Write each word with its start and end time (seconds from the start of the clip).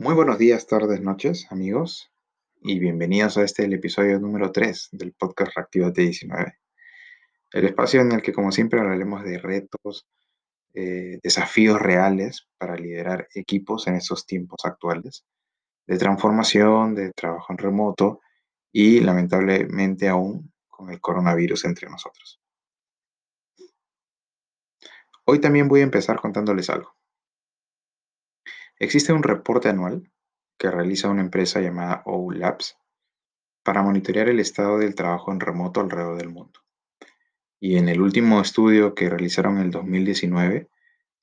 Muy 0.00 0.14
buenos 0.14 0.38
días, 0.38 0.68
tardes, 0.68 1.00
noches, 1.00 1.48
amigos, 1.50 2.12
y 2.62 2.78
bienvenidos 2.78 3.36
a 3.36 3.42
este 3.42 3.64
el 3.64 3.72
episodio 3.72 4.20
número 4.20 4.52
3 4.52 4.90
del 4.92 5.12
podcast 5.12 5.56
Reactivate 5.56 6.02
19. 6.02 6.56
El 7.50 7.64
espacio 7.64 8.02
en 8.02 8.12
el 8.12 8.22
que, 8.22 8.32
como 8.32 8.52
siempre, 8.52 8.78
hablaremos 8.78 9.24
de 9.24 9.38
retos, 9.38 10.06
eh, 10.72 11.18
desafíos 11.20 11.80
reales 11.82 12.46
para 12.58 12.76
liderar 12.76 13.26
equipos 13.34 13.88
en 13.88 13.96
estos 13.96 14.24
tiempos 14.24 14.60
actuales, 14.62 15.24
de 15.88 15.98
transformación, 15.98 16.94
de 16.94 17.10
trabajo 17.10 17.52
en 17.52 17.58
remoto 17.58 18.20
y, 18.70 19.00
lamentablemente, 19.00 20.06
aún 20.06 20.52
con 20.68 20.90
el 20.90 21.00
coronavirus 21.00 21.64
entre 21.64 21.90
nosotros. 21.90 22.40
Hoy 25.24 25.40
también 25.40 25.66
voy 25.66 25.80
a 25.80 25.84
empezar 25.84 26.20
contándoles 26.20 26.70
algo. 26.70 26.97
Existe 28.80 29.12
un 29.12 29.24
reporte 29.24 29.68
anual 29.68 30.08
que 30.56 30.70
realiza 30.70 31.08
una 31.08 31.22
empresa 31.22 31.60
llamada 31.60 32.02
OULabs 32.04 32.76
para 33.64 33.82
monitorear 33.82 34.28
el 34.28 34.38
estado 34.38 34.78
del 34.78 34.94
trabajo 34.94 35.32
en 35.32 35.40
remoto 35.40 35.80
alrededor 35.80 36.16
del 36.16 36.28
mundo. 36.28 36.60
Y 37.60 37.76
en 37.76 37.88
el 37.88 38.00
último 38.00 38.40
estudio 38.40 38.94
que 38.94 39.08
realizaron 39.08 39.58
en 39.58 39.64
el 39.64 39.70
2019, 39.72 40.68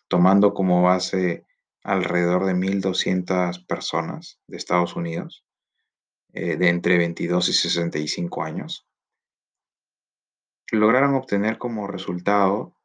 tomando 0.10 0.54
como 0.54 0.82
base 0.82 1.46
alrededor 1.82 2.46
de 2.46 2.55
1.200 2.55 3.66
personas 3.66 4.40
de 4.48 4.58
Estados 4.58 4.98
Unidos, 4.98 5.46
eh, 6.34 6.58
de 6.58 6.68
entre 6.68 6.98
22 6.98 7.48
y 7.48 7.54
65 7.54 8.44
años, 8.44 8.85
lograron 10.72 11.16
obtener 11.16 11.58
como 11.58 11.88
resultado 11.88 12.76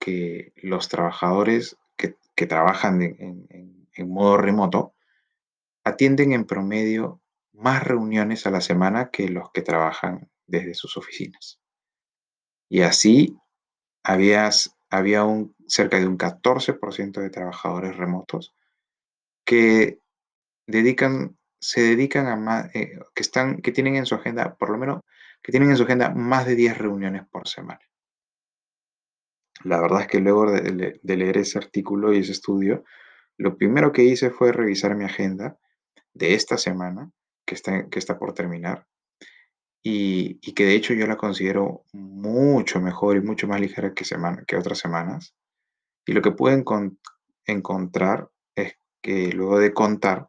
que 0.00 0.52
los 0.56 0.88
trabajadores 0.88 1.76
que, 1.96 2.16
trabajan 2.46 3.00
en 3.00 3.46
en 3.48 3.85
modo 4.04 4.36
remoto 4.36 4.94
atienden 5.84 6.32
en 6.32 6.44
promedio 6.44 7.20
más 7.52 7.82
reuniones 7.84 8.46
a 8.46 8.50
la 8.50 8.60
semana 8.60 9.10
que 9.10 9.28
los 9.28 9.50
que 9.52 9.62
trabajan 9.62 10.28
desde 10.46 10.74
sus 10.74 10.96
oficinas. 10.96 11.60
Y 12.68 12.82
así 12.82 13.36
había, 14.02 14.50
había 14.90 15.24
un, 15.24 15.54
cerca 15.68 15.98
de 15.98 16.06
un 16.06 16.18
14% 16.18 17.20
de 17.20 17.30
trabajadores 17.30 17.96
remotos 17.96 18.54
que 19.44 20.00
dedican, 20.66 21.38
se 21.60 21.82
dedican 21.82 22.26
a 22.26 22.36
más, 22.36 22.74
eh, 22.74 22.98
que, 23.14 23.22
están, 23.22 23.58
que 23.58 23.72
tienen 23.72 23.96
en 23.96 24.06
su 24.06 24.16
agenda, 24.16 24.56
por 24.56 24.70
lo 24.70 24.78
menos, 24.78 25.02
que 25.42 25.52
tienen 25.52 25.70
en 25.70 25.76
su 25.76 25.84
agenda 25.84 26.10
más 26.10 26.46
de 26.46 26.56
10 26.56 26.78
reuniones 26.78 27.22
por 27.28 27.46
semana. 27.48 27.80
La 29.62 29.80
verdad 29.80 30.02
es 30.02 30.06
que 30.08 30.18
luego 30.20 30.50
de 30.50 31.16
leer 31.16 31.38
ese 31.38 31.58
artículo 31.58 32.12
y 32.12 32.18
ese 32.18 32.32
estudio, 32.32 32.84
lo 33.38 33.56
primero 33.56 33.92
que 33.92 34.04
hice 34.04 34.30
fue 34.30 34.52
revisar 34.52 34.94
mi 34.94 35.04
agenda 35.04 35.58
de 36.14 36.34
esta 36.34 36.56
semana, 36.56 37.10
que 37.44 37.54
está, 37.54 37.88
que 37.88 37.98
está 37.98 38.18
por 38.18 38.32
terminar, 38.32 38.86
y, 39.82 40.40
que 40.54 40.64
de 40.64 40.74
hecho 40.74 40.94
yo 40.94 41.06
la 41.06 41.16
considero 41.16 41.84
mucho 41.92 42.80
mejor 42.80 43.16
y 43.16 43.20
mucho 43.20 43.46
más 43.46 43.60
ligera 43.60 43.94
que, 43.94 44.04
semana, 44.04 44.42
que 44.44 44.56
otras 44.56 44.78
semanas. 44.78 45.36
Y 46.04 46.12
lo 46.12 46.22
que 46.22 46.32
pude 46.32 46.60
encontrar 47.44 48.28
es 48.56 48.76
que 49.00 49.30
luego 49.30 49.60
de 49.60 49.72
contar, 49.72 50.28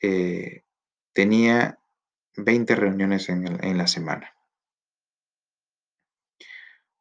eh, 0.00 0.62
tenía 1.12 1.78
20 2.36 2.74
reuniones 2.74 3.28
en, 3.28 3.62
en 3.62 3.76
la 3.76 3.86
semana. 3.86 4.34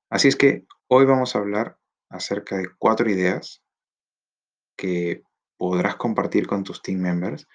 Así 0.09 0.27
es 0.27 0.35
que 0.35 0.65
hoy 0.87 1.05
vamos 1.05 1.35
a 1.35 1.39
hablar 1.39 1.77
acerca 2.09 2.57
de 2.57 2.67
cuatro 2.77 3.09
ideas 3.09 3.60
que 4.81 5.21
podrás 5.57 5.95
compartir 5.95 6.47
con 6.47 6.63
tus 6.63 6.81
team 6.81 6.99
members 6.99 7.47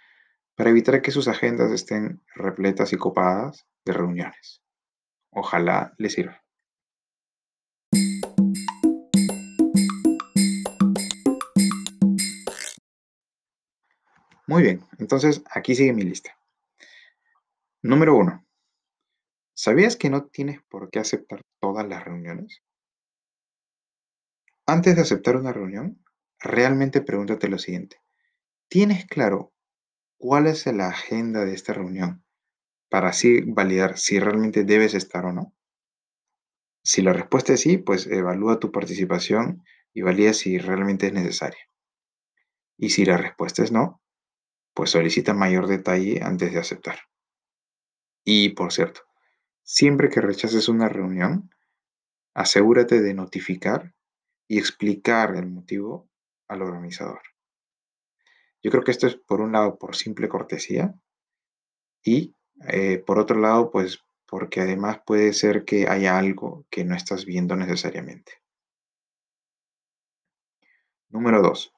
para 0.55 0.71
evitar 0.71 1.03
que 1.03 1.11
sus 1.11 1.27
agendas 1.27 1.73
estén 1.73 2.23
repletas 2.37 2.93
y 2.93 2.97
copadas 2.97 3.67
de 3.85 3.93
reuniones. 3.93 4.63
Ojalá 5.31 5.93
les 5.99 6.13
sirva. 6.13 6.41
Muy 14.47 14.63
bien, 14.63 14.85
entonces 14.99 15.43
aquí 15.51 15.75
sigue 15.75 15.93
mi 15.93 16.03
lista. 16.03 16.39
Número 17.83 18.15
uno. 18.15 18.47
¿Sabías 19.53 19.97
que 19.97 20.11
no 20.11 20.27
tienes 20.27 20.63
por 20.69 20.91
qué 20.91 21.01
aceptar 21.01 21.43
todas 21.59 21.89
las 21.89 22.05
reuniones? 22.05 22.63
Antes 24.65 24.95
de 24.95 25.03
aceptar 25.03 25.35
una 25.35 25.53
reunión, 25.53 26.06
realmente 26.41 27.01
pregúntate 27.01 27.49
lo 27.49 27.59
siguiente. 27.59 28.01
¿Tienes 28.69 29.07
claro 29.07 29.53
cuál 30.19 30.47
es 30.47 30.67
la 30.67 30.89
agenda 30.89 31.45
de 31.45 31.55
esta 31.55 31.73
reunión 31.73 32.25
para 32.89 33.09
así 33.09 33.41
validar 33.43 33.99
si 33.99 34.19
realmente 34.19 34.65
debes 34.65 34.95
estar 34.95 35.25
o 35.25 35.33
no? 35.33 35.55
Si 36.83 37.03
la 37.03 37.13
respuesta 37.13 37.55
es 37.55 37.61
sí, 37.61 37.79
pues 37.79 38.07
evalúa 38.07 38.61
tu 38.61 38.71
participación 38.71 39.65
y 39.93 40.03
valida 40.03 40.33
si 40.33 40.59
realmente 40.59 41.09
es 41.09 41.13
necesaria. 41.13 41.69
Y 42.77 42.91
si 42.91 43.05
la 43.05 43.17
respuesta 43.17 43.65
es 43.65 43.73
no, 43.73 44.03
pues 44.75 44.91
solicita 44.91 45.33
mayor 45.33 45.67
detalle 45.67 46.21
antes 46.23 46.53
de 46.53 46.61
aceptar. 46.61 46.99
Y 48.25 48.51
por 48.51 48.73
cierto, 48.73 49.01
siempre 49.63 50.11
que 50.11 50.21
rechaces 50.21 50.69
una 50.69 50.89
reunión, 50.89 51.51
asegúrate 52.35 53.01
de 53.01 53.15
notificar 53.15 53.95
y 54.47 54.59
explicar 54.59 55.35
el 55.35 55.47
motivo 55.47 56.09
al 56.49 56.63
organizador. 56.63 57.21
Yo 58.63 58.71
creo 58.71 58.83
que 58.83 58.91
esto 58.91 59.07
es 59.07 59.17
por 59.17 59.41
un 59.41 59.53
lado 59.53 59.79
por 59.79 59.95
simple 59.95 60.29
cortesía 60.29 60.95
y 62.03 62.35
eh, 62.69 62.99
por 62.99 63.19
otro 63.19 63.39
lado 63.39 63.71
pues 63.71 64.01
porque 64.27 64.61
además 64.61 65.01
puede 65.07 65.33
ser 65.33 65.65
que 65.65 65.89
haya 65.89 66.19
algo 66.19 66.67
que 66.71 66.85
no 66.85 66.97
estás 66.97 67.25
viendo 67.25 67.55
necesariamente. 67.55 68.33
Número 71.09 71.41
2. 71.43 71.73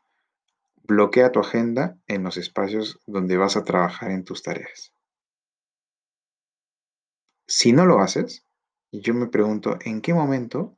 Bloquea 0.85 1.31
tu 1.31 1.41
agenda 1.41 1.99
en 2.06 2.23
los 2.23 2.39
espacios 2.39 2.99
donde 3.06 3.37
vas 3.37 3.56
a 3.56 3.65
trabajar 3.65 4.11
en 4.11 4.25
tus 4.25 4.43
tareas. 4.43 4.95
Si 7.47 7.73
no 7.73 7.85
lo 7.85 8.00
haces, 8.00 8.47
yo 8.91 9.12
me 9.12 9.27
pregunto 9.27 9.79
en 9.85 10.00
qué 10.00 10.15
momento 10.15 10.78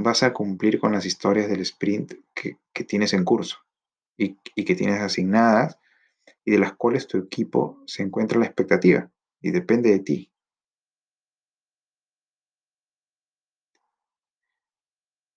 vas 0.00 0.22
a 0.22 0.32
cumplir 0.32 0.80
con 0.80 0.92
las 0.92 1.06
historias 1.06 1.48
del 1.48 1.60
sprint 1.60 2.14
que, 2.34 2.58
tienes 2.84 3.12
en 3.12 3.24
curso 3.24 3.58
y, 4.16 4.36
que 4.36 4.74
tienes 4.74 5.00
asignadas 5.00 5.78
y 6.44 6.50
de 6.50 6.58
las 6.58 6.74
cuales 6.74 7.06
tu 7.06 7.18
equipo 7.18 7.82
se 7.86 8.02
encuentra 8.02 8.36
a 8.36 8.40
la 8.40 8.46
expectativa 8.46 9.10
y 9.40 9.50
depende 9.50 9.90
de 9.90 10.00
ti. 10.00 10.32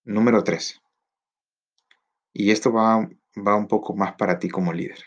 Número 0.05 0.43
3. 0.43 0.81
Y 2.33 2.51
esto 2.51 2.73
va, 2.73 3.07
va 3.35 3.55
un 3.55 3.67
poco 3.67 3.95
más 3.95 4.15
para 4.15 4.39
ti 4.39 4.49
como 4.49 4.73
líder. 4.73 4.99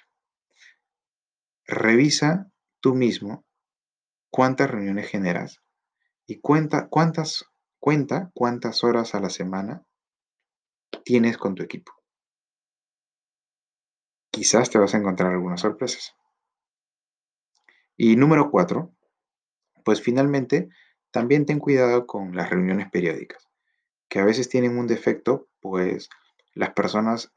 Revisa 1.67 2.51
tú 2.81 2.95
mismo 2.95 3.45
cuántas 4.31 4.71
reuniones 4.71 5.09
generas 5.09 5.61
y 6.27 6.41
cuenta 6.41 6.89
cuántas 6.89 7.47
Cuenta 7.79 8.31
cuántas 8.35 8.83
horas 8.85 9.15
a 9.15 9.21
la 9.21 9.31
semana 9.31 9.85
tienes 11.05 11.39
con 11.39 11.55
tu 11.55 11.63
equipo. 11.63 11.93
Quizás 14.31 14.71
te 14.71 14.79
vas 14.79 14.95
a 14.95 14.99
encontrar 14.99 15.33
algunas 15.33 15.61
sorpresas. 15.61 16.15
Y 17.97 18.17
número 18.17 18.51
cuatro, 18.51 18.93
pues 19.85 20.03
finalmente 20.03 20.69
también 21.11 21.47
ten 21.47 21.59
cuidado 21.59 22.07
con 22.07 22.35
las 22.35 22.51
reuniones 22.51 22.91
periódicas, 22.91 23.49
que 24.09 24.19
a 24.19 24.25
veces 24.25 24.49
tienen 24.49 24.77
un 24.79 24.87
defecto, 24.87 25.49
pues 25.61 26.09
las 26.55 26.71
personas 26.71 27.33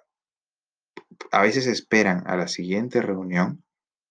a 1.32 1.42
veces 1.42 1.68
esperan 1.68 2.24
a 2.28 2.36
la 2.36 2.48
siguiente 2.48 3.02
reunión 3.02 3.64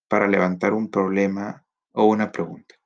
para 0.09 0.29
levantar 0.29 0.73
un 0.73 0.91
problema 0.91 1.67
o 1.93 2.05
una 2.05 2.33
pregunta 2.33 2.78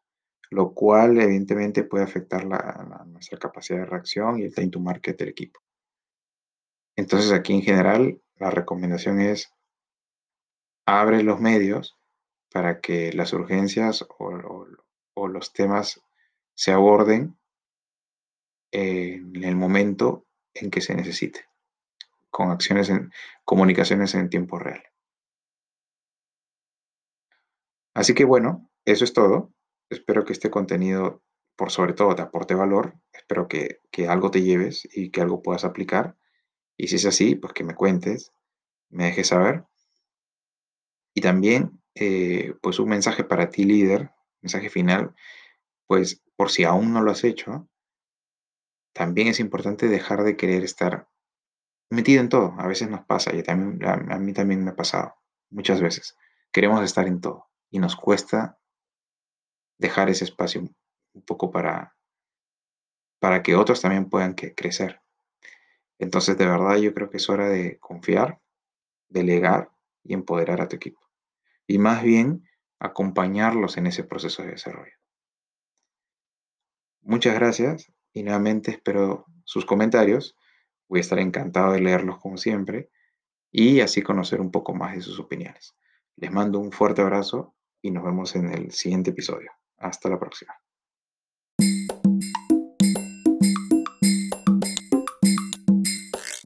lo 0.52 0.74
cual 0.74 1.18
evidentemente 1.18 1.82
puede 1.82 2.04
afectar 2.04 2.44
la, 2.44 3.06
nuestra 3.06 3.38
capacidad 3.38 3.78
de 3.78 3.86
reacción 3.86 4.38
y 4.38 4.42
el 4.42 4.54
time 4.54 4.68
to 4.68 4.80
market 4.80 5.18
del 5.18 5.30
equipo. 5.30 5.60
Entonces 6.94 7.32
aquí 7.32 7.54
en 7.54 7.62
general 7.62 8.20
la 8.36 8.50
recomendación 8.50 9.18
es 9.18 9.50
abre 10.84 11.22
los 11.22 11.40
medios 11.40 11.96
para 12.52 12.80
que 12.80 13.14
las 13.14 13.32
urgencias 13.32 14.06
o, 14.18 14.66
los 15.26 15.52
temas 15.54 16.02
se 16.54 16.72
aborden 16.72 17.38
en 18.72 19.42
el 19.42 19.56
momento 19.56 20.26
en 20.52 20.70
que 20.70 20.82
se 20.82 20.94
necesite, 20.94 21.46
con 22.28 22.50
acciones 22.50 22.90
en 22.90 23.10
comunicaciones 23.44 24.14
en 24.14 24.28
tiempo 24.28 24.58
real. 24.58 24.82
Así 27.94 28.12
que 28.12 28.26
bueno, 28.26 28.68
eso 28.84 29.04
es 29.04 29.14
todo. 29.14 29.50
Espero 29.92 30.24
que 30.24 30.32
este 30.32 30.50
contenido, 30.50 31.22
por 31.56 31.70
sobre 31.70 31.92
todo, 31.92 32.14
te 32.14 32.22
aporte 32.22 32.54
valor. 32.54 32.94
Espero 33.12 33.46
que, 33.46 33.80
algo 34.08 34.30
te 34.30 34.42
lleves 34.42 34.88
y 34.90 35.10
que 35.10 35.20
algo 35.20 35.42
puedas 35.42 35.64
aplicar. 35.64 36.16
Y 36.76 36.88
si 36.88 36.96
es 36.96 37.06
así, 37.06 37.34
pues 37.34 37.52
que 37.52 37.64
me 37.64 37.74
cuentes, 37.74 38.32
me 38.88 39.04
dejes 39.04 39.28
saber. 39.28 39.64
Y 41.14 41.20
también, 41.20 41.82
eh, 41.94 42.54
pues 42.62 42.78
un 42.78 42.88
mensaje 42.88 43.22
para 43.22 43.50
ti 43.50 43.64
líder, 43.64 44.10
mensaje 44.40 44.70
final, 44.70 45.14
pues 45.86 46.22
por 46.36 46.50
si 46.50 46.64
aún 46.64 46.92
no 46.92 47.02
lo 47.02 47.10
has 47.10 47.22
hecho, 47.24 47.68
también 48.94 49.28
es 49.28 49.40
importante 49.40 49.88
dejar 49.88 50.24
de 50.24 50.36
querer 50.36 50.64
estar 50.64 51.08
metido 51.90 52.22
en 52.22 52.30
todo. 52.30 52.54
A 52.58 52.66
veces 52.66 52.88
nos 52.88 53.04
pasa, 53.04 53.34
y 53.34 53.42
también, 53.42 53.86
a 53.86 54.18
mí 54.18 54.32
también 54.32 54.64
me 54.64 54.70
ha 54.70 54.76
pasado, 54.76 55.14
muchas 55.50 55.82
veces. 55.82 56.16
Queremos 56.50 56.82
estar 56.82 57.06
en 57.06 57.20
todo 57.20 57.48
y 57.70 57.78
nos 57.78 57.94
cuesta 57.96 58.58
dejar 59.82 60.08
ese 60.08 60.24
espacio 60.24 60.62
un 60.62 61.22
poco 61.22 61.50
para, 61.50 61.94
para 63.18 63.42
que 63.42 63.56
otros 63.56 63.82
también 63.82 64.08
puedan 64.08 64.34
crecer. 64.34 65.02
Entonces, 65.98 66.38
de 66.38 66.46
verdad, 66.46 66.76
yo 66.76 66.94
creo 66.94 67.10
que 67.10 67.18
es 67.18 67.28
hora 67.28 67.48
de 67.48 67.78
confiar, 67.78 68.40
delegar 69.08 69.70
y 70.02 70.14
empoderar 70.14 70.60
a 70.60 70.68
tu 70.68 70.76
equipo. 70.76 71.00
Y 71.66 71.78
más 71.78 72.02
bien, 72.02 72.48
acompañarlos 72.78 73.76
en 73.76 73.86
ese 73.86 74.04
proceso 74.04 74.42
de 74.42 74.52
desarrollo. 74.52 74.96
Muchas 77.02 77.34
gracias 77.34 77.92
y 78.12 78.22
nuevamente 78.22 78.70
espero 78.70 79.26
sus 79.44 79.66
comentarios. 79.66 80.36
Voy 80.88 80.98
a 80.98 81.02
estar 81.02 81.18
encantado 81.18 81.72
de 81.72 81.80
leerlos 81.80 82.18
como 82.18 82.36
siempre 82.36 82.90
y 83.50 83.80
así 83.80 84.02
conocer 84.02 84.40
un 84.40 84.50
poco 84.50 84.74
más 84.74 84.94
de 84.96 85.02
sus 85.02 85.18
opiniones. 85.20 85.74
Les 86.16 86.32
mando 86.32 86.58
un 86.58 86.72
fuerte 86.72 87.02
abrazo 87.02 87.54
y 87.80 87.90
nos 87.90 88.04
vemos 88.04 88.34
en 88.36 88.52
el 88.52 88.72
siguiente 88.72 89.10
episodio. 89.10 89.50
Hasta 89.82 90.08
la 90.08 90.18
próxima. 90.18 90.54